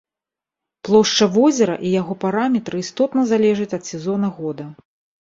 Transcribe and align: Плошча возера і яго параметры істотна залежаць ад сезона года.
Плошча 0.89 1.27
возера 1.35 1.75
і 1.91 1.93
яго 2.01 2.13
параметры 2.25 2.75
істотна 2.87 3.29
залежаць 3.37 3.73
ад 3.81 3.91
сезона 3.95 4.35
года. 4.43 4.65